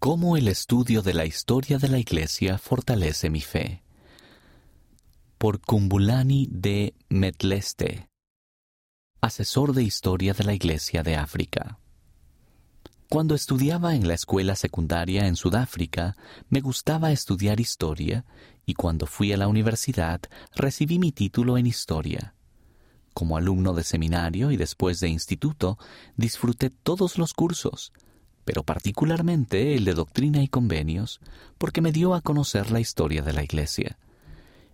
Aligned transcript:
cómo 0.00 0.38
el 0.38 0.48
estudio 0.48 1.02
de 1.02 1.12
la 1.12 1.26
historia 1.26 1.76
de 1.76 1.88
la 1.88 1.98
Iglesia 1.98 2.56
fortalece 2.56 3.28
mi 3.28 3.42
fe. 3.42 3.82
Por 5.36 5.60
Kumbulani 5.60 6.48
de 6.50 6.94
Metleste, 7.10 8.08
asesor 9.20 9.74
de 9.74 9.82
historia 9.82 10.32
de 10.32 10.44
la 10.44 10.54
Iglesia 10.54 11.02
de 11.02 11.16
África. 11.16 11.78
Cuando 13.10 13.34
estudiaba 13.34 13.94
en 13.94 14.08
la 14.08 14.14
escuela 14.14 14.56
secundaria 14.56 15.26
en 15.26 15.36
Sudáfrica, 15.36 16.16
me 16.48 16.62
gustaba 16.62 17.12
estudiar 17.12 17.60
historia 17.60 18.24
y 18.64 18.72
cuando 18.72 19.04
fui 19.04 19.34
a 19.34 19.36
la 19.36 19.48
universidad 19.48 20.22
recibí 20.54 20.98
mi 20.98 21.12
título 21.12 21.58
en 21.58 21.66
historia. 21.66 22.34
Como 23.12 23.36
alumno 23.36 23.74
de 23.74 23.84
seminario 23.84 24.50
y 24.50 24.56
después 24.56 24.98
de 25.00 25.10
instituto, 25.10 25.76
disfruté 26.16 26.70
todos 26.70 27.18
los 27.18 27.34
cursos, 27.34 27.92
pero 28.44 28.62
particularmente 28.62 29.74
el 29.74 29.84
de 29.84 29.94
doctrina 29.94 30.42
y 30.42 30.48
convenios, 30.48 31.20
porque 31.58 31.80
me 31.80 31.92
dio 31.92 32.14
a 32.14 32.20
conocer 32.20 32.70
la 32.70 32.80
historia 32.80 33.22
de 33.22 33.32
la 33.32 33.44
Iglesia. 33.44 33.98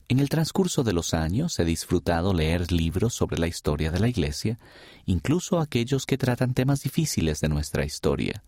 En 0.09 0.21
el 0.21 0.29
transcurso 0.29 0.85
de 0.85 0.93
los 0.93 1.15
años 1.15 1.59
he 1.59 1.65
disfrutado 1.65 2.33
leer 2.33 2.71
libros 2.71 3.15
sobre 3.15 3.39
la 3.39 3.49
historia 3.49 3.91
de 3.91 3.99
la 3.99 4.09
Iglesia, 4.09 4.59
incluso 5.05 5.59
aquellos 5.59 6.07
que 6.07 6.17
tratan 6.17 6.55
temas 6.55 6.83
difíciles 6.83 7.41
de 7.41 7.49
nuestra 7.49 7.85
historia. 7.85 8.45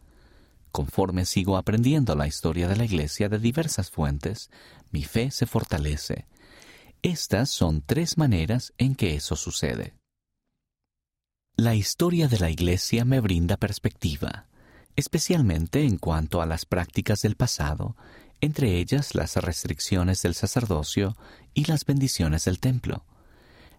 Conforme 0.70 1.24
sigo 1.24 1.56
aprendiendo 1.56 2.14
la 2.14 2.28
historia 2.28 2.68
de 2.68 2.76
la 2.76 2.84
Iglesia 2.84 3.28
de 3.28 3.40
diversas 3.40 3.90
fuentes, 3.90 4.50
mi 4.92 5.02
fe 5.02 5.32
se 5.32 5.46
fortalece. 5.46 6.26
Estas 7.02 7.50
son 7.50 7.82
tres 7.82 8.18
maneras 8.18 8.72
en 8.78 8.94
que 8.94 9.16
eso 9.16 9.34
sucede. 9.34 9.94
La 11.56 11.74
historia 11.74 12.28
de 12.28 12.38
la 12.38 12.50
Iglesia 12.50 13.04
me 13.04 13.20
brinda 13.20 13.56
perspectiva 13.56 14.46
especialmente 14.98 15.84
en 15.84 15.96
cuanto 15.96 16.42
a 16.42 16.46
las 16.46 16.66
prácticas 16.66 17.22
del 17.22 17.36
pasado, 17.36 17.94
entre 18.40 18.78
ellas 18.78 19.14
las 19.14 19.36
restricciones 19.36 20.22
del 20.22 20.34
sacerdocio 20.34 21.16
y 21.54 21.66
las 21.66 21.84
bendiciones 21.84 22.46
del 22.46 22.58
templo. 22.58 23.04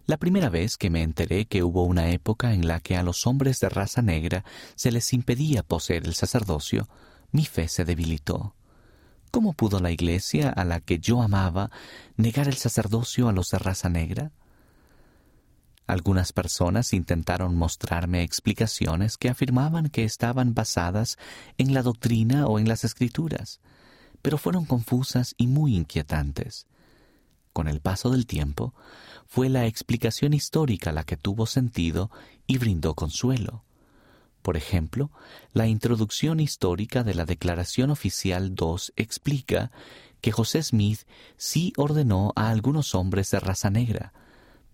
La 0.06 0.16
primera 0.16 0.48
vez 0.48 0.78
que 0.78 0.88
me 0.88 1.02
enteré 1.02 1.44
que 1.44 1.62
hubo 1.62 1.84
una 1.84 2.08
época 2.08 2.54
en 2.54 2.66
la 2.66 2.80
que 2.80 2.96
a 2.96 3.02
los 3.02 3.26
hombres 3.26 3.60
de 3.60 3.68
raza 3.68 4.00
negra 4.00 4.46
se 4.76 4.90
les 4.90 5.12
impedía 5.12 5.62
poseer 5.62 6.06
el 6.06 6.14
sacerdocio, 6.14 6.88
mi 7.32 7.44
fe 7.44 7.68
se 7.68 7.84
debilitó. 7.84 8.54
¿Cómo 9.30 9.52
pudo 9.52 9.78
la 9.78 9.90
Iglesia, 9.90 10.48
a 10.48 10.64
la 10.64 10.80
que 10.80 11.00
yo 11.00 11.20
amaba, 11.20 11.70
negar 12.16 12.48
el 12.48 12.56
sacerdocio 12.56 13.28
a 13.28 13.32
los 13.32 13.50
de 13.50 13.58
raza 13.58 13.90
negra? 13.90 14.32
Algunas 15.90 16.32
personas 16.32 16.92
intentaron 16.92 17.56
mostrarme 17.56 18.22
explicaciones 18.22 19.16
que 19.16 19.28
afirmaban 19.28 19.88
que 19.88 20.04
estaban 20.04 20.54
basadas 20.54 21.18
en 21.58 21.74
la 21.74 21.82
doctrina 21.82 22.46
o 22.46 22.60
en 22.60 22.68
las 22.68 22.84
escrituras, 22.84 23.58
pero 24.22 24.38
fueron 24.38 24.66
confusas 24.66 25.34
y 25.36 25.48
muy 25.48 25.74
inquietantes. 25.74 26.68
Con 27.52 27.66
el 27.66 27.80
paso 27.80 28.10
del 28.10 28.26
tiempo, 28.26 28.72
fue 29.26 29.48
la 29.48 29.66
explicación 29.66 30.32
histórica 30.32 30.92
la 30.92 31.02
que 31.02 31.16
tuvo 31.16 31.46
sentido 31.46 32.08
y 32.46 32.58
brindó 32.58 32.94
consuelo. 32.94 33.64
Por 34.42 34.56
ejemplo, 34.56 35.10
la 35.52 35.66
introducción 35.66 36.38
histórica 36.38 37.02
de 37.02 37.14
la 37.14 37.24
Declaración 37.24 37.90
Oficial 37.90 38.54
2 38.54 38.92
explica 38.94 39.72
que 40.20 40.30
José 40.30 40.62
Smith 40.62 41.00
sí 41.36 41.72
ordenó 41.76 42.32
a 42.36 42.50
algunos 42.50 42.94
hombres 42.94 43.32
de 43.32 43.40
raza 43.40 43.70
negra, 43.70 44.12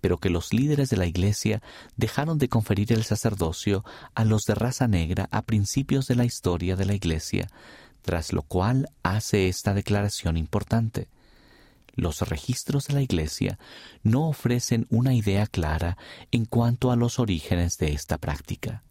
pero 0.00 0.18
que 0.18 0.30
los 0.30 0.52
líderes 0.52 0.90
de 0.90 0.96
la 0.96 1.06
Iglesia 1.06 1.62
dejaron 1.96 2.38
de 2.38 2.48
conferir 2.48 2.92
el 2.92 3.04
sacerdocio 3.04 3.84
a 4.14 4.24
los 4.24 4.44
de 4.44 4.54
raza 4.54 4.88
negra 4.88 5.28
a 5.30 5.42
principios 5.42 6.06
de 6.06 6.16
la 6.16 6.24
historia 6.24 6.76
de 6.76 6.84
la 6.84 6.94
Iglesia, 6.94 7.48
tras 8.02 8.32
lo 8.32 8.42
cual 8.42 8.88
hace 9.02 9.48
esta 9.48 9.74
declaración 9.74 10.36
importante. 10.36 11.08
Los 11.94 12.20
registros 12.20 12.86
de 12.86 12.94
la 12.94 13.02
Iglesia 13.02 13.58
no 14.02 14.28
ofrecen 14.28 14.86
una 14.90 15.14
idea 15.14 15.46
clara 15.46 15.96
en 16.30 16.44
cuanto 16.44 16.90
a 16.90 16.96
los 16.96 17.18
orígenes 17.18 17.78
de 17.78 17.92
esta 17.92 18.18
práctica. 18.18 18.82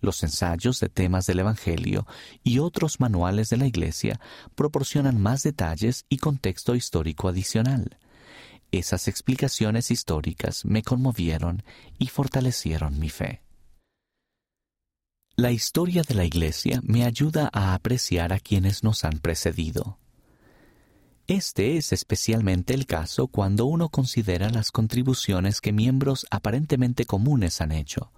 Los 0.00 0.22
ensayos 0.22 0.78
de 0.80 0.88
temas 0.88 1.26
del 1.26 1.40
Evangelio 1.40 2.06
y 2.44 2.58
otros 2.58 3.00
manuales 3.00 3.48
de 3.50 3.56
la 3.56 3.66
Iglesia 3.66 4.20
proporcionan 4.54 5.20
más 5.20 5.42
detalles 5.42 6.04
y 6.08 6.18
contexto 6.18 6.74
histórico 6.74 7.28
adicional. 7.28 7.98
Esas 8.70 9.08
explicaciones 9.08 9.90
históricas 9.90 10.64
me 10.64 10.82
conmovieron 10.82 11.62
y 11.98 12.08
fortalecieron 12.08 12.98
mi 12.98 13.08
fe. 13.08 13.42
La 15.36 15.52
historia 15.52 16.02
de 16.02 16.14
la 16.14 16.24
Iglesia 16.24 16.80
me 16.82 17.04
ayuda 17.04 17.48
a 17.52 17.72
apreciar 17.72 18.32
a 18.32 18.40
quienes 18.40 18.82
nos 18.82 19.04
han 19.04 19.20
precedido. 19.20 19.98
Este 21.28 21.76
es 21.76 21.92
especialmente 21.92 22.74
el 22.74 22.86
caso 22.86 23.28
cuando 23.28 23.66
uno 23.66 23.88
considera 23.88 24.50
las 24.50 24.70
contribuciones 24.72 25.60
que 25.60 25.72
miembros 25.72 26.26
aparentemente 26.30 27.06
comunes 27.06 27.60
han 27.60 27.72
hecho. 27.72 28.10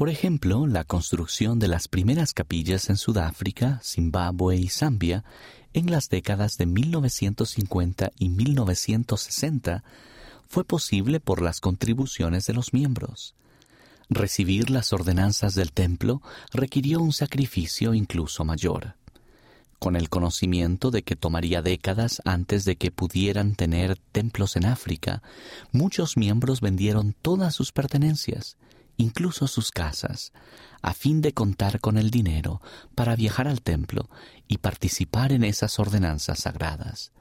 Por 0.00 0.08
ejemplo, 0.08 0.66
la 0.66 0.84
construcción 0.84 1.58
de 1.58 1.68
las 1.68 1.86
primeras 1.86 2.32
capillas 2.32 2.88
en 2.88 2.96
Sudáfrica, 2.96 3.82
Zimbabue 3.84 4.56
y 4.56 4.70
Zambia 4.70 5.24
en 5.74 5.90
las 5.90 6.08
décadas 6.08 6.56
de 6.56 6.64
1950 6.64 8.10
y 8.18 8.30
1960 8.30 9.84
fue 10.48 10.64
posible 10.64 11.20
por 11.20 11.42
las 11.42 11.60
contribuciones 11.60 12.46
de 12.46 12.54
los 12.54 12.72
miembros. 12.72 13.34
Recibir 14.08 14.70
las 14.70 14.94
ordenanzas 14.94 15.54
del 15.54 15.70
templo 15.70 16.22
requirió 16.50 17.00
un 17.00 17.12
sacrificio 17.12 17.92
incluso 17.92 18.42
mayor. 18.46 18.94
Con 19.78 19.96
el 19.96 20.08
conocimiento 20.08 20.90
de 20.90 21.02
que 21.02 21.14
tomaría 21.14 21.60
décadas 21.60 22.22
antes 22.24 22.64
de 22.64 22.76
que 22.76 22.90
pudieran 22.90 23.54
tener 23.54 23.98
templos 24.12 24.56
en 24.56 24.64
África, 24.64 25.22
muchos 25.72 26.16
miembros 26.16 26.62
vendieron 26.62 27.14
todas 27.20 27.54
sus 27.54 27.70
pertenencias, 27.70 28.56
incluso 29.00 29.46
sus 29.46 29.70
casas, 29.70 30.32
a 30.82 30.92
fin 30.94 31.20
de 31.20 31.32
contar 31.32 31.80
con 31.80 31.96
el 31.96 32.10
dinero 32.10 32.60
para 32.94 33.16
viajar 33.16 33.48
al 33.48 33.62
templo 33.62 34.08
y 34.46 34.58
participar 34.58 35.32
en 35.32 35.44
esas 35.44 35.78
ordenanzas 35.78 36.40
sagradas. 36.40 37.12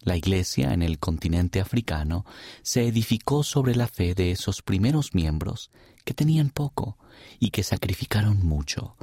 La 0.00 0.16
iglesia 0.16 0.72
en 0.72 0.82
el 0.82 0.98
continente 0.98 1.60
africano 1.60 2.24
se 2.62 2.86
edificó 2.86 3.42
sobre 3.42 3.74
la 3.74 3.88
fe 3.88 4.14
de 4.14 4.30
esos 4.30 4.62
primeros 4.62 5.14
miembros 5.14 5.70
que 6.04 6.14
tenían 6.14 6.50
poco 6.50 6.96
y 7.40 7.50
que 7.50 7.62
sacrificaron 7.62 8.44
mucho. 8.46 8.96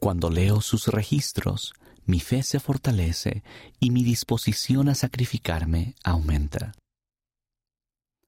Cuando 0.00 0.30
leo 0.30 0.60
sus 0.60 0.88
registros, 0.88 1.74
mi 2.06 2.18
fe 2.18 2.42
se 2.42 2.58
fortalece 2.58 3.44
y 3.78 3.90
mi 3.90 4.02
disposición 4.02 4.88
a 4.88 4.96
sacrificarme 4.96 5.94
aumenta. 6.02 6.72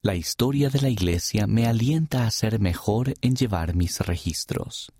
La 0.05 0.13
historia 0.13 0.69
de 0.69 0.79
la 0.81 0.89
Iglesia 0.89 1.47
me 1.47 1.65
alienta 1.65 2.27
a 2.27 2.29
ser 2.29 2.59
mejor 2.59 3.15
en 3.21 3.35
llevar 3.35 3.73
mis 3.73 4.01
registros. 4.01 4.91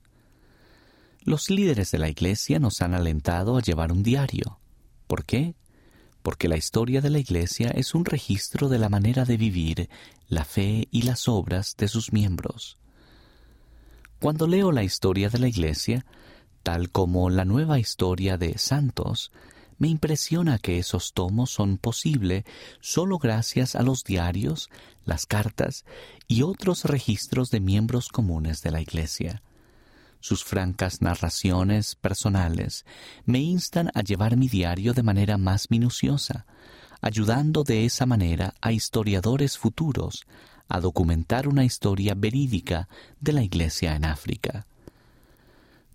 Los 1.21 1.51
líderes 1.51 1.91
de 1.91 1.99
la 1.99 2.09
Iglesia 2.09 2.57
nos 2.57 2.81
han 2.81 2.95
alentado 2.95 3.55
a 3.55 3.61
llevar 3.61 3.91
un 3.91 4.01
diario. 4.01 4.57
¿Por 5.05 5.23
qué? 5.23 5.53
Porque 6.23 6.47
la 6.47 6.57
historia 6.57 7.01
de 7.01 7.11
la 7.11 7.19
Iglesia 7.19 7.69
es 7.69 7.93
un 7.93 8.03
registro 8.03 8.67
de 8.67 8.79
la 8.79 8.89
manera 8.89 9.25
de 9.25 9.37
vivir, 9.37 9.89
la 10.27 10.43
fe 10.43 10.87
y 10.89 11.03
las 11.03 11.27
obras 11.29 11.75
de 11.77 11.87
sus 11.87 12.11
miembros. 12.11 12.79
Cuando 14.19 14.47
leo 14.47 14.71
la 14.71 14.83
historia 14.83 15.29
de 15.29 15.37
la 15.37 15.47
Iglesia, 15.47 16.03
tal 16.63 16.89
como 16.89 17.29
la 17.29 17.45
nueva 17.45 17.77
historia 17.77 18.39
de 18.39 18.57
santos, 18.57 19.31
me 19.77 19.87
impresiona 19.87 20.57
que 20.57 20.79
esos 20.79 21.13
tomos 21.13 21.51
son 21.51 21.77
posibles 21.77 22.43
solo 22.79 23.17
gracias 23.17 23.75
a 23.75 23.81
los 23.81 24.03
diarios, 24.03 24.69
las 25.03 25.25
cartas 25.25 25.85
y 26.27 26.41
otros 26.41 26.85
registros 26.85 27.49
de 27.51 27.59
miembros 27.59 28.09
comunes 28.09 28.61
de 28.61 28.71
la 28.71 28.81
Iglesia. 28.81 29.41
Sus 30.19 30.43
francas 30.43 31.01
narraciones 31.01 31.95
personales 31.95 32.85
me 33.25 33.39
instan 33.39 33.91
a 33.93 34.01
llevar 34.01 34.37
mi 34.37 34.47
diario 34.47 34.93
de 34.93 35.03
manera 35.03 35.37
más 35.37 35.69
minuciosa, 35.69 36.47
ayudando 37.01 37.63
de 37.63 37.85
esa 37.85 38.05
manera 38.05 38.55
a 38.61 38.71
historiadores 38.71 39.57
futuros 39.57 40.25
a 40.67 40.79
documentar 40.79 41.47
una 41.47 41.63
historia 41.63 42.15
verídica 42.15 42.89
de 43.19 43.33
la 43.33 43.43
Iglesia 43.43 43.95
en 43.95 44.05
África. 44.05 44.65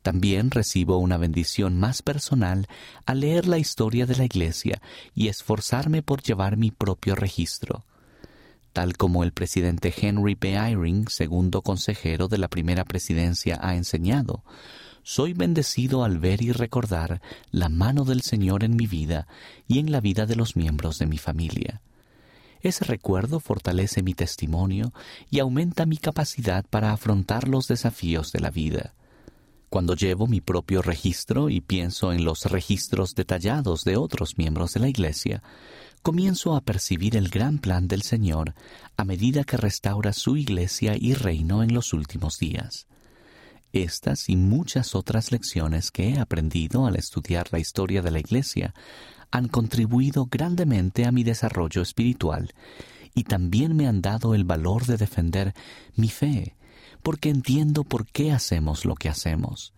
También 0.02 0.50
recibo 0.50 0.98
una 0.98 1.18
bendición 1.18 1.78
más 1.78 2.02
personal 2.02 2.66
al 3.04 3.20
leer 3.20 3.46
la 3.46 3.58
historia 3.58 4.06
de 4.06 4.16
la 4.16 4.24
Iglesia 4.24 4.80
y 5.14 5.28
esforzarme 5.28 6.02
por 6.02 6.22
llevar 6.22 6.56
mi 6.56 6.70
propio 6.70 7.14
registro. 7.14 7.84
Tal 8.72 8.96
como 8.96 9.24
el 9.24 9.32
presidente 9.32 9.92
Henry 9.94 10.36
B. 10.40 10.54
Eyring, 10.54 11.08
segundo 11.08 11.60
consejero 11.60 12.28
de 12.28 12.38
la 12.38 12.48
primera 12.48 12.84
presidencia, 12.84 13.58
ha 13.60 13.74
enseñado, 13.74 14.44
soy 15.02 15.32
bendecido 15.32 16.04
al 16.04 16.18
ver 16.18 16.40
y 16.42 16.52
recordar 16.52 17.20
la 17.50 17.68
mano 17.68 18.04
del 18.04 18.22
Señor 18.22 18.64
en 18.64 18.76
mi 18.76 18.86
vida 18.86 19.26
y 19.66 19.80
en 19.80 19.90
la 19.90 20.00
vida 20.00 20.24
de 20.24 20.36
los 20.36 20.56
miembros 20.56 20.98
de 20.98 21.06
mi 21.06 21.18
familia. 21.18 21.82
Ese 22.62 22.84
recuerdo 22.84 23.40
fortalece 23.40 24.02
mi 24.02 24.14
testimonio 24.14 24.92
y 25.30 25.40
aumenta 25.40 25.86
mi 25.86 25.96
capacidad 25.96 26.64
para 26.68 26.92
afrontar 26.92 27.48
los 27.48 27.66
desafíos 27.68 28.32
de 28.32 28.40
la 28.40 28.50
vida. 28.50 28.94
Cuando 29.70 29.94
llevo 29.94 30.26
mi 30.26 30.40
propio 30.40 30.82
registro 30.82 31.48
y 31.48 31.60
pienso 31.60 32.12
en 32.12 32.24
los 32.24 32.44
registros 32.46 33.14
detallados 33.14 33.84
de 33.84 33.96
otros 33.96 34.36
miembros 34.36 34.74
de 34.74 34.80
la 34.80 34.88
Iglesia, 34.88 35.44
comienzo 36.02 36.56
a 36.56 36.60
percibir 36.60 37.16
el 37.16 37.28
gran 37.28 37.58
plan 37.58 37.86
del 37.86 38.02
Señor 38.02 38.54
a 38.96 39.04
medida 39.04 39.44
que 39.44 39.56
restaura 39.56 40.12
su 40.12 40.36
Iglesia 40.36 40.96
y 40.98 41.14
reino 41.14 41.62
en 41.62 41.72
los 41.72 41.92
últimos 41.92 42.38
días. 42.40 42.88
Estas 43.72 44.28
y 44.28 44.34
muchas 44.34 44.96
otras 44.96 45.30
lecciones 45.30 45.92
que 45.92 46.08
he 46.08 46.18
aprendido 46.18 46.86
al 46.86 46.96
estudiar 46.96 47.46
la 47.52 47.60
historia 47.60 48.02
de 48.02 48.10
la 48.10 48.18
Iglesia 48.18 48.74
han 49.30 49.46
contribuido 49.46 50.26
grandemente 50.26 51.06
a 51.06 51.12
mi 51.12 51.22
desarrollo 51.22 51.80
espiritual 51.80 52.52
y 53.14 53.22
también 53.22 53.76
me 53.76 53.86
han 53.86 54.02
dado 54.02 54.34
el 54.34 54.42
valor 54.42 54.86
de 54.86 54.96
defender 54.96 55.54
mi 55.94 56.08
fe, 56.08 56.56
porque 57.02 57.30
entiendo 57.30 57.84
por 57.84 58.06
qué 58.06 58.32
hacemos 58.32 58.84
lo 58.84 58.94
que 58.94 59.08
hacemos. 59.08 59.72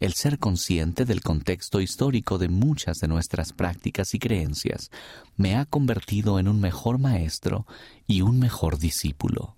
El 0.00 0.14
ser 0.14 0.38
consciente 0.38 1.04
del 1.04 1.22
contexto 1.22 1.80
histórico 1.80 2.38
de 2.38 2.48
muchas 2.48 2.98
de 2.98 3.08
nuestras 3.08 3.52
prácticas 3.52 4.14
y 4.14 4.18
creencias 4.18 4.90
me 5.36 5.56
ha 5.56 5.64
convertido 5.64 6.38
en 6.38 6.48
un 6.48 6.60
mejor 6.60 6.98
maestro 6.98 7.66
y 8.06 8.22
un 8.22 8.38
mejor 8.38 8.78
discípulo. 8.78 9.56